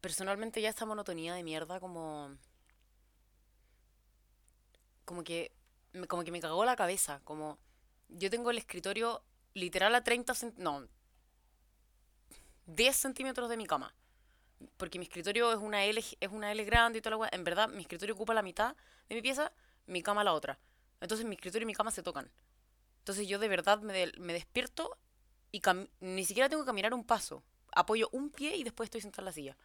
[0.00, 2.30] personalmente ya esta monotonía de mierda como
[5.04, 5.52] como que
[6.08, 7.58] como que me cagó la cabeza, como
[8.08, 10.88] yo tengo el escritorio literal a 30 no
[12.66, 13.94] 10 centímetros de mi cama.
[14.76, 17.68] Porque mi escritorio es una L, es una L grande y toda la En verdad,
[17.68, 18.76] mi escritorio ocupa la mitad
[19.08, 19.52] de mi pieza,
[19.86, 20.58] mi cama la otra.
[21.00, 22.30] Entonces mi escritorio y mi cama se tocan.
[22.98, 24.98] Entonces yo de verdad me, me despierto
[25.52, 25.62] y
[26.00, 27.44] ni siquiera tengo que caminar un paso.
[27.72, 29.56] Apoyo un pie y después estoy sentada en la silla.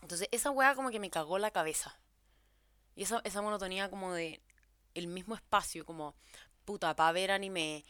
[0.00, 1.98] Entonces, esa weá como que me cagó la cabeza.
[2.94, 4.40] Y esa, esa monotonía como de
[4.94, 6.14] el mismo espacio, como,
[6.64, 7.84] puta, para ver anime,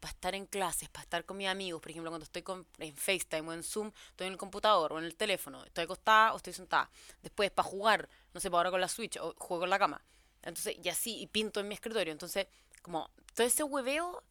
[0.00, 1.80] para estar en clases, para estar con mis amigos.
[1.80, 2.44] Por ejemplo, cuando estoy
[2.78, 5.64] en FaceTime o en Zoom, estoy en el computador o en el teléfono.
[5.64, 6.90] Estoy acostada o estoy sentada.
[7.22, 10.00] Después, para jugar, no sé, para ahora con la Switch o juego en la cama.
[10.42, 12.12] Entonces, y así, y pinto en mi escritorio.
[12.12, 12.46] Entonces,
[12.82, 14.22] como, todo ese hueveo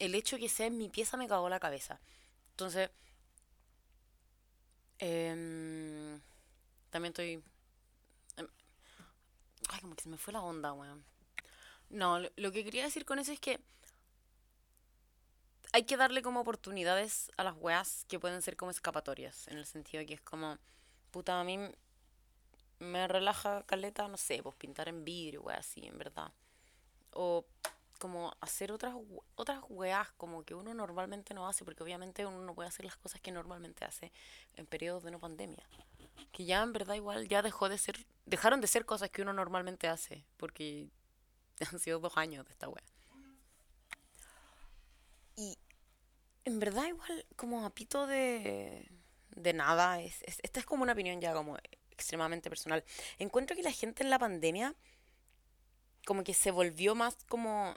[0.00, 2.00] el hecho de que sea en mi pieza me cagó la cabeza.
[2.52, 2.90] Entonces,
[4.98, 6.20] em,
[6.90, 7.42] también estoy...
[8.36, 8.48] Em,
[9.68, 11.04] Ay, como que se me fue la onda, weón.
[11.90, 13.60] No, lo que quería decir con eso es que
[15.72, 19.48] hay que darle como oportunidades a las weas que pueden ser como escapatorias.
[19.48, 20.58] En el sentido de que es como,
[21.10, 21.58] puta, a mí
[22.78, 26.32] me relaja caleta, no sé, pues pintar en vidrio, weas así, en verdad.
[27.12, 27.44] O
[27.98, 28.94] como hacer otras,
[29.34, 32.96] otras weas como que uno normalmente no hace, porque obviamente uno no puede hacer las
[32.96, 34.10] cosas que normalmente hace
[34.56, 35.62] en periodos de no pandemia.
[36.32, 39.34] Que ya en verdad igual ya dejó de ser, dejaron de ser cosas que uno
[39.34, 40.88] normalmente hace, porque
[41.70, 42.82] han sido dos años de esta wea.
[45.36, 45.58] Y
[46.46, 48.88] en verdad igual como a pito de,
[49.36, 51.58] de nada, es, es- esta es como una opinión ya como
[51.92, 52.84] extremadamente personal.
[53.18, 54.74] Encuentro que la gente en la pandemia
[56.06, 57.74] como que se volvió más como,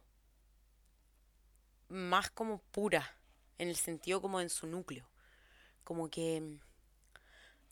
[1.89, 3.15] más como pura,
[3.57, 5.05] en el sentido como en su núcleo.
[5.85, 6.59] Como que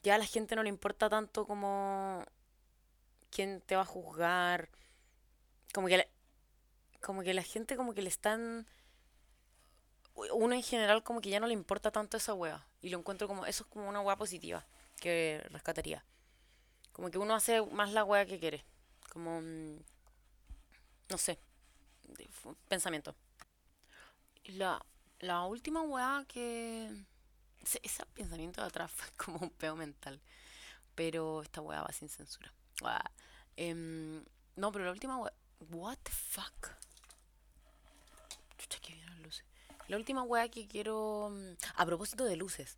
[0.04, 2.26] ya a la gente no le importa tanto como
[3.32, 4.70] quién te va a juzgar,
[5.74, 6.08] como que
[7.02, 8.68] como que la gente como que le están
[10.34, 12.66] uno en general como que ya no le importa tanto esa wea.
[12.82, 14.66] Y lo encuentro como, eso es como una wea positiva
[15.00, 16.04] que rescataría.
[16.92, 18.64] Como que uno hace más la wea que quiere.
[19.10, 19.78] Como, mm,
[21.10, 21.40] no sé,
[22.68, 23.16] pensamiento.
[24.46, 24.84] La,
[25.20, 26.90] la última wea que...
[27.62, 30.20] Ese, ese pensamiento de atrás fue como un peo mental.
[30.96, 32.52] Pero esta wea va sin censura.
[33.56, 34.24] Em,
[34.56, 35.34] no, pero la última wea...
[35.70, 36.70] What the fuck?
[38.58, 39.01] Chucha, luces.
[39.92, 41.32] La última wea que quiero...
[41.34, 42.78] mm, A propósito de luces.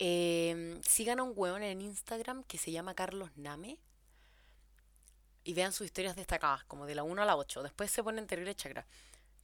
[0.00, 3.78] em, sigan a un weón en Instagram que se llama Carlos Name
[5.44, 7.62] y vean sus historias destacadas, como de la uno a la 8.
[7.62, 8.84] Después se ponen terrible chakra.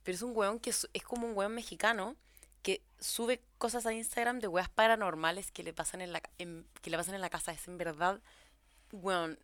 [0.03, 2.17] Pero es un weón que es, como un weón mexicano
[2.63, 6.97] que sube cosas a Instagram de weas paranormales que le pasan en la, que le
[6.97, 7.53] pasan en la casa.
[7.53, 8.21] Es en verdad,
[8.91, 9.39] weón,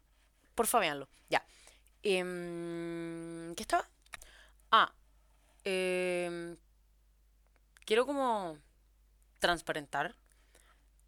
[0.57, 1.09] porfa véanlo.
[1.29, 1.47] Ya.
[2.03, 3.89] Em, ¿Qué estaba?
[4.73, 4.93] Ah,
[5.65, 6.57] em,
[7.91, 8.57] quiero como
[9.41, 10.15] transparentar.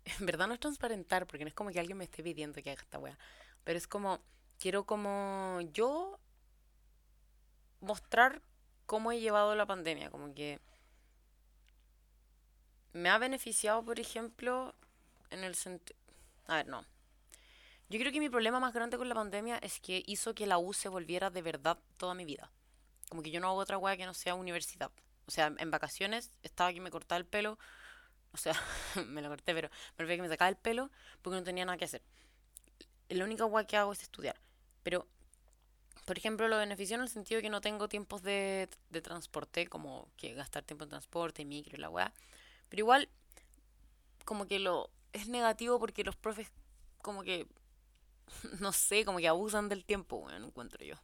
[0.19, 2.73] En verdad no es transparentar, porque no es como que alguien me esté pidiendo que
[2.73, 3.17] haga esta wea.
[3.63, 4.19] Pero es como,
[4.59, 6.19] quiero como yo
[7.79, 8.43] mostrar
[8.85, 10.11] cómo he llevado la pandemia.
[10.11, 10.59] Como que
[12.93, 14.75] me ha beneficiado, por ejemplo,
[15.31, 15.97] en el sentido...
[16.49, 16.85] A ver, no.
[17.91, 20.59] Yo creo que mi problema más grande con la pandemia es que hizo que la
[20.59, 22.51] U se volviera de verdad toda mi vida.
[23.09, 24.91] Como que yo no hago otra wea que no sea universidad.
[25.27, 27.59] O sea, en vacaciones estaba aquí me cortaba el pelo.
[28.33, 28.55] O sea,
[29.07, 30.91] me lo corté, pero me a que me sacaba el pelo
[31.23, 32.03] porque no tenía nada que hacer.
[33.09, 34.37] La única wea que hago es estudiar.
[34.83, 35.07] Pero,
[36.07, 40.09] por ejemplo, lo beneficio en el sentido que no tengo tiempos de, de transporte, como
[40.17, 42.13] que gastar tiempo en transporte, micro y la wea.
[42.69, 43.09] Pero igual,
[44.25, 46.49] como que lo es negativo porque los profes,
[47.03, 47.47] como que,
[48.61, 50.97] no sé, como que abusan del tiempo, weón, encuentro yo.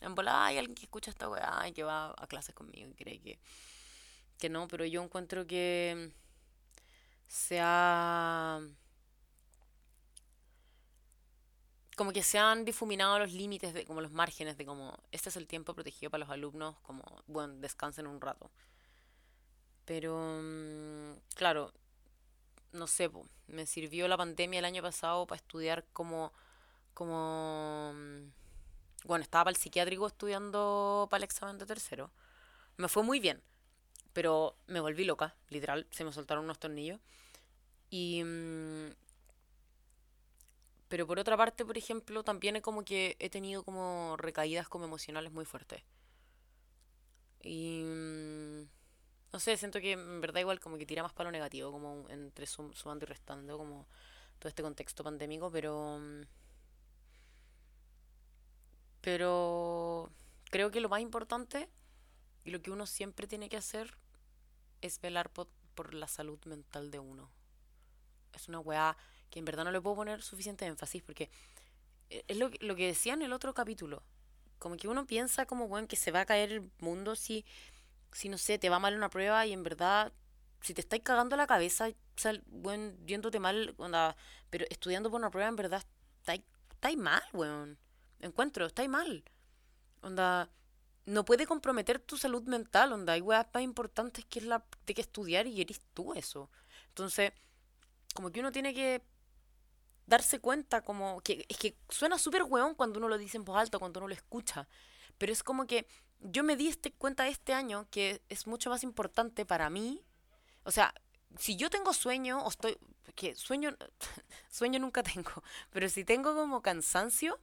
[0.00, 2.94] En volada hay alguien que escucha esta weá y que va a clases conmigo y
[2.94, 3.38] cree que,
[4.38, 6.12] que no, pero yo encuentro que
[7.28, 8.60] se ha...
[11.96, 15.36] Como que se han difuminado los límites, de, como los márgenes de como, este es
[15.36, 18.50] el tiempo protegido para los alumnos, como, bueno, descansen un rato.
[19.86, 21.72] Pero, mm, claro,
[22.72, 26.32] no sé, po, me sirvió la pandemia el año pasado para estudiar como,
[26.92, 28.45] como, mm,
[29.06, 32.10] bueno, estaba para el psiquiátrico estudiando para el examen de tercero.
[32.78, 33.42] Me fue muy bien,
[34.12, 37.00] pero me volví loca, literal, se me soltaron unos tornillos.
[37.90, 38.90] Y, mm,
[40.88, 44.84] pero por otra parte, por ejemplo, también es como que he tenido como recaídas como
[44.84, 45.82] emocionales muy fuertes.
[47.42, 48.62] Y, mm,
[49.32, 52.08] no sé, siento que en verdad igual como que tira más para lo negativo, como
[52.10, 53.86] entre sum- sumando y restando, como
[54.38, 56.22] todo este contexto pandémico, pero, mm,
[59.06, 60.10] pero
[60.50, 61.68] creo que lo más importante
[62.42, 63.96] y lo que uno siempre tiene que hacer
[64.82, 65.46] es velar por,
[65.94, 67.30] la salud mental de uno.
[68.32, 68.96] Es una weá
[69.30, 71.30] que en verdad no le puedo poner suficiente énfasis porque
[72.10, 74.02] eh, es lo, lo que decía en el otro capítulo.
[74.58, 77.44] Como que uno piensa como, weón, que se va a caer el mundo si,
[78.10, 80.12] si no sé, te va mal una prueba y en verdad,
[80.62, 84.16] si te estáis cagando la cabeza, sea, weón, yéndote mal, onda,
[84.50, 85.84] pero estudiando por una prueba en verdad
[86.18, 86.42] estáis
[86.72, 87.78] estáis mal, weón.
[88.20, 89.24] Encuentro, estáis mal.
[90.02, 90.50] Onda,
[91.04, 93.14] no puede comprometer tu salud mental, onda.
[93.14, 96.50] Hay weas más importantes que es la de que estudiar y eres tú eso.
[96.88, 97.32] Entonces,
[98.14, 99.02] como que uno tiene que
[100.06, 103.58] darse cuenta, como que es que suena súper weón cuando uno lo dice en voz
[103.58, 104.68] alta, cuando uno lo escucha.
[105.18, 105.86] Pero es como que
[106.20, 110.02] yo me di este cuenta este año que es mucho más importante para mí.
[110.64, 110.94] O sea,
[111.38, 112.78] si yo tengo sueño o estoy
[113.14, 113.76] que sueño
[114.50, 117.38] sueño nunca tengo, pero si tengo como cansancio,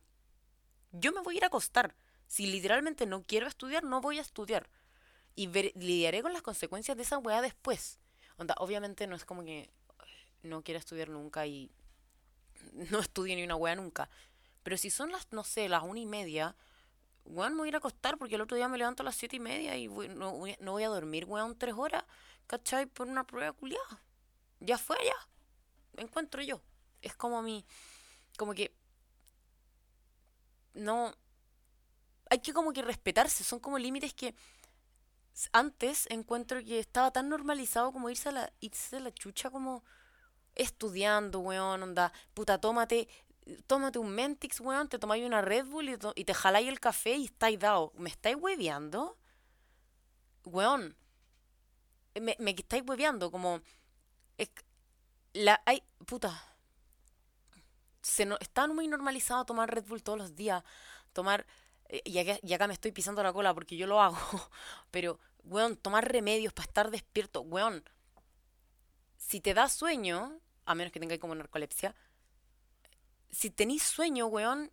[0.94, 1.96] yo me voy a ir a acostar.
[2.28, 4.70] Si literalmente no quiero estudiar, no voy a estudiar.
[5.36, 8.00] Y lidiaré con las consecuencias de esa weá después.
[8.38, 9.70] Onda, obviamente no es como que
[10.44, 11.72] no quiera estudiar nunca y
[12.92, 14.10] no estudie ni una weá nunca.
[14.64, 16.56] Pero si son las, no sé, las una y media,
[17.26, 19.16] weón, me voy a ir a acostar porque el otro día me levanto a las
[19.16, 22.04] siete y media y no, no, voy a dormir, weón, tres horas,
[22.48, 22.86] ¿cachai?
[22.86, 24.02] Por una prueba culiada.
[24.60, 26.02] Ya fue, ya.
[26.02, 26.62] Encuentro yo.
[27.02, 27.66] Es como mi.
[28.38, 28.74] Como que.
[30.74, 31.14] No.
[32.30, 33.44] Hay que como que respetarse.
[33.44, 34.36] Son como límites que.
[35.52, 39.84] Antes encuentro que estaba tan normalizado como irse a la, irse a la chucha como
[40.56, 43.08] estudiando, weón, onda, puta, tómate,
[43.66, 47.16] tómate un Mentix, weón, te tomáis una Red Bull y, y te jaláis el café
[47.16, 47.92] y estáis dado.
[47.98, 49.18] ¿Me estáis hueveando?
[50.46, 50.96] Weón,
[52.22, 53.62] me, me estáis hueveando, como...
[55.34, 56.53] la, hay, puta,
[58.04, 60.64] se no, está muy normalizado tomar Red Bull todos los días,
[61.14, 61.48] tomar,
[61.90, 64.18] eh, y acá, y acá me estoy pisando la cola porque yo lo hago,
[64.92, 67.84] pero, weón, tomar remedios para estar despierto, weón,
[69.18, 71.96] si te da sueño, a menos que tengáis como narcolepsia,
[73.32, 74.72] si tenéis sueño, weón,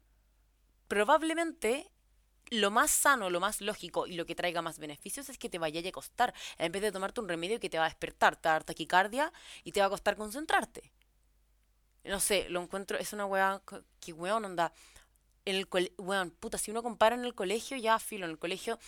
[0.88, 1.90] probablemente
[2.51, 5.59] lo más sano, lo más lógico y lo que traiga más beneficios es que te
[5.59, 8.49] vaya a acostar, en vez de tomarte un remedio que te va a despertar, te
[8.49, 10.93] va a dar taquicardia y te va a costar concentrarte.
[12.05, 13.63] No sé, lo encuentro, es una weá
[14.01, 14.73] que weón onda.
[15.45, 18.79] En el weón, puta, si uno compara en el colegio, ya filo, en el colegio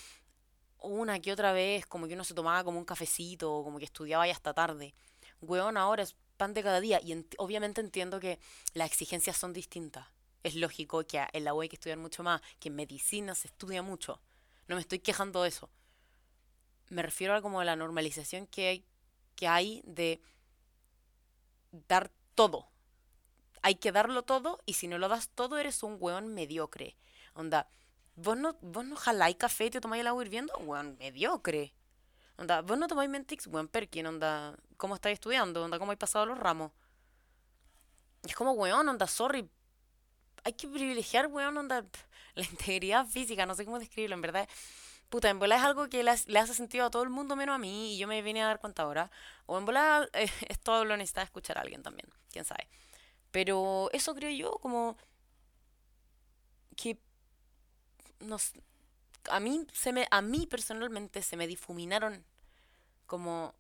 [0.83, 3.85] una que otra vez, como que uno se tomaba como un cafecito, o como que
[3.85, 4.95] estudiaba ya hasta tarde.
[5.41, 7.01] Weón, ahora es pan de cada día.
[7.03, 8.39] Y obviamente entiendo que
[8.75, 10.07] las exigencias son distintas.
[10.43, 13.49] Es lógico que en la U hay que estudiar mucho más, que en medicina se
[13.49, 14.21] estudia mucho.
[14.67, 15.71] No me estoy quejando de eso.
[16.89, 18.85] Me refiero a como la normalización que hay,
[19.37, 20.21] que hay de
[21.89, 22.72] dar todo.
[23.63, 26.97] Hay que darlo todo y si no lo das todo eres un weón mediocre.
[27.35, 27.69] Onda,
[28.17, 31.73] vos no, vos no jaláis café y te tomáis el agua hirviendo, weón mediocre.
[32.37, 35.65] Onda, vos no tomáis Mentix, weón Perkin, onda, ¿cómo estáis estudiando?
[35.65, 36.73] Onda, ¿cómo hay pasado los ramos?
[38.25, 39.49] Es como, weón, onda, sorry.
[40.45, 41.85] Hay que privilegiar, weón, onda,
[42.35, 44.49] la integridad física, no sé cómo describirlo, en verdad.
[45.09, 47.59] Puta, en bola es algo que le, hace sentido a todo el mundo menos a
[47.59, 49.11] mí y yo me vine a dar cuenta ahora.
[49.45, 52.67] O en bola eh, es todo lo necesita escuchar a alguien también, quién sabe.
[53.33, 54.97] Pero eso creo yo como
[56.77, 56.99] que
[58.21, 58.53] nos,
[59.31, 62.25] a mí se me a mí personalmente se me difuminaron
[63.07, 63.55] como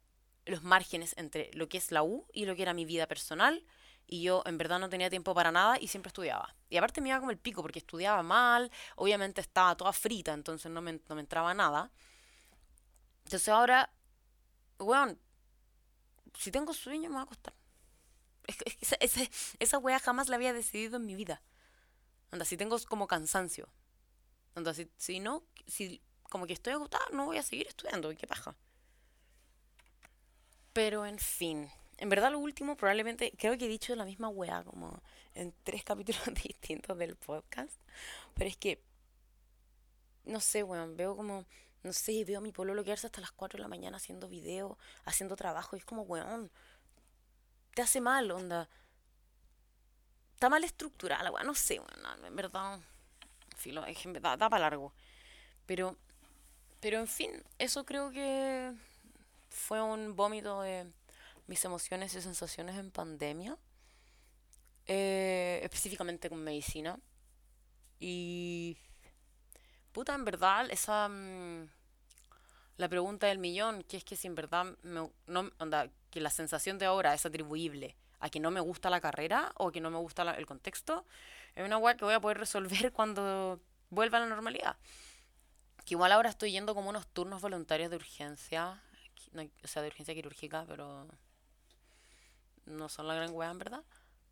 [0.46, 3.64] los márgenes entre lo que es la U y lo que era mi vida personal
[4.06, 6.54] y yo en verdad no tenía tiempo para nada y siempre estudiaba.
[6.68, 10.70] Y aparte me iba como el pico porque estudiaba mal, obviamente estaba toda frita, entonces
[10.70, 11.90] no me, no me entraba nada.
[13.24, 13.90] Entonces ahora,
[14.78, 15.18] weón,
[16.38, 17.54] si tengo sueño me voy a acostar.
[18.64, 19.20] Es, esa, esa,
[19.58, 21.42] esa wea jamás la había decidido en mi vida.
[22.30, 23.68] Anda, si tengo como cansancio.
[24.54, 28.08] Anda, si, si no, si como que estoy agotada, no voy a seguir estudiando.
[28.16, 28.56] ¿Qué paja?
[30.72, 31.70] Pero en fin.
[31.98, 35.02] En verdad lo último probablemente, creo que he dicho la misma wea como
[35.34, 37.78] en tres capítulos distintos del podcast.
[38.34, 38.82] Pero es que,
[40.24, 41.44] no sé, weón, veo como,
[41.82, 44.78] no sé, veo a mi pololo quedarse hasta las 4 de la mañana haciendo video,
[45.04, 45.76] haciendo trabajo.
[45.76, 46.50] Y es como, weón,
[47.74, 48.68] te hace mal, onda.
[50.34, 52.80] Está mal estructurada, weón, no sé, weón, en verdad,
[53.56, 54.92] filo, es en verdad, da para largo.
[55.66, 55.96] Pero,
[56.80, 58.72] pero en fin, eso creo que
[59.48, 60.90] fue un vómito de
[61.46, 63.56] mis emociones y sensaciones en pandemia,
[64.86, 66.98] eh, específicamente con medicina.
[68.00, 68.76] Y...
[69.92, 71.08] Puta, en verdad, esa...
[71.08, 71.68] Mm,
[72.82, 76.30] la pregunta del millón, que es que si en verdad me, no, onda, que la
[76.30, 79.88] sensación de ahora es atribuible a que no me gusta la carrera o que no
[79.88, 81.06] me gusta el contexto,
[81.54, 84.76] es una weá que voy a poder resolver cuando vuelva a la normalidad.
[85.84, 88.82] Que igual ahora estoy yendo como unos turnos voluntarios de urgencia,
[89.62, 91.06] o sea, de urgencia quirúrgica, pero
[92.66, 93.84] no son la gran weá, en verdad.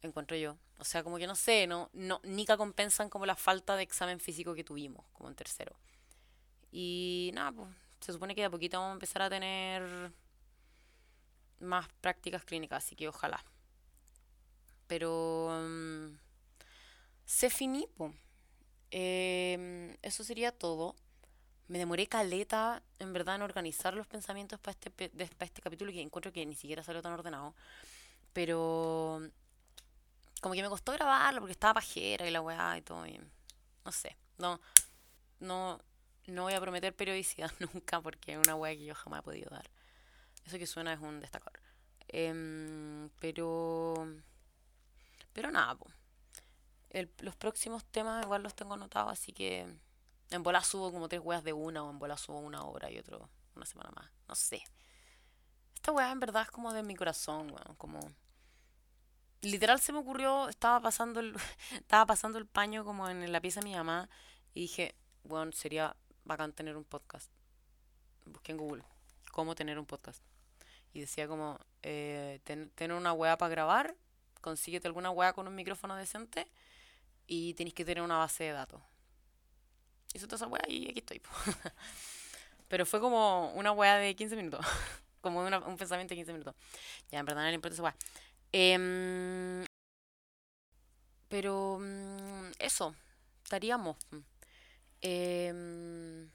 [0.03, 0.57] Encuentro yo.
[0.79, 4.18] O sea, como que no sé, no, no, nica compensan como la falta de examen
[4.18, 5.77] físico que tuvimos, como en tercero.
[6.72, 7.68] Y nada, pues,
[8.01, 10.12] se supone que de a poquito vamos a empezar a tener
[11.61, 13.44] más prácticas clínicas, así que ojalá.
[14.86, 16.16] Pero um,
[17.24, 17.86] se finí,
[18.90, 20.96] eh, eso sería todo.
[21.68, 26.03] Me demoré caleta, en verdad, en organizar los pensamientos para este, para este capítulo, que
[26.03, 27.55] encuentro que ni siquiera salió tan ordenado.
[28.32, 29.22] Pero
[30.40, 33.05] como que me costó grabarlo porque estaba pajera y la weá y todo.
[33.84, 34.61] no sé, no,
[35.38, 35.78] no,
[36.27, 39.51] no voy a prometer periodicidad nunca porque es una weá que yo jamás he podido
[39.51, 39.71] dar.
[40.45, 41.61] Eso que suena es un destacador.
[42.09, 43.95] Em, pero.
[45.33, 45.79] Pero nada,
[47.21, 49.66] los próximos temas igual los tengo anotados, así que
[50.31, 52.99] en bola subo como tres weas de una o en bola subo una hora y
[52.99, 54.11] otro una semana más.
[54.29, 54.62] No sé.
[55.75, 57.77] Esta wea en verdad es como de mi corazón, weón.
[57.77, 58.01] Como.
[59.43, 61.35] Literal se me ocurrió, estaba pasando el,
[61.73, 64.09] estaba pasando el paño como en la pieza de mi mamá
[64.53, 65.97] y dije, bueno, sería
[66.31, 67.28] bacán tener un podcast.
[68.24, 68.85] Busqué en Google
[69.33, 70.22] cómo tener un podcast.
[70.93, 73.97] Y decía como, eh, tener una weá para grabar,
[74.41, 76.47] consíguete alguna weá con un micrófono decente
[77.26, 78.81] y tienes que tener una base de datos.
[80.14, 81.20] Hizo toda esa weá y aquí estoy.
[82.68, 84.64] Pero fue como una weá de 15 minutos.
[85.20, 86.55] como un pensamiento de 15 minutos.
[87.11, 87.97] Ya, en verdad no le importa esa weá.
[88.53, 89.64] Em,
[91.28, 92.97] pero mm, eso,
[93.45, 93.97] estaríamos.
[95.03, 96.28] Em,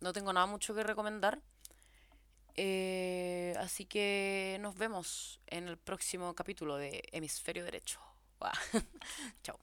[0.00, 1.40] no tengo nada mucho que recomendar.
[2.54, 8.00] Eh, así que nos vemos en el próximo capítulo de Hemisferio Derecho.
[9.42, 9.58] Chao.